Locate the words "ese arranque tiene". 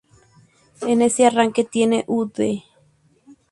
1.03-2.05